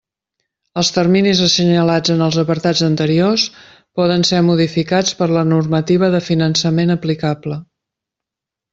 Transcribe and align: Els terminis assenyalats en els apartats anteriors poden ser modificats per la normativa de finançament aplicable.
Els 0.81 0.87
terminis 0.93 1.41
assenyalats 1.47 2.13
en 2.13 2.23
els 2.29 2.39
apartats 2.45 2.81
anteriors 2.89 3.45
poden 4.01 4.27
ser 4.33 4.43
modificats 4.51 5.21
per 5.23 5.31
la 5.39 5.47
normativa 5.53 6.13
de 6.19 6.27
finançament 6.33 6.99
aplicable. 6.99 7.65